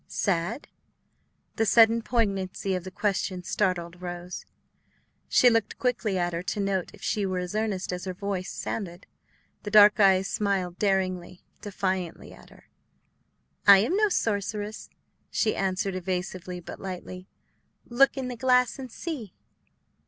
[0.07, 0.67] "Sad?"
[1.57, 4.47] The sudden poignancy of the question startled Rose.
[5.29, 8.51] She looked quickly at her to note if she were as earnest as her voice
[8.51, 9.05] sounded.
[9.61, 12.67] The dark eyes smiled daringly, defiantly at her.
[13.67, 14.89] "I am no sorceress,"
[15.29, 17.27] she answered evasively but lightly;
[17.85, 19.35] "look in the glass and see."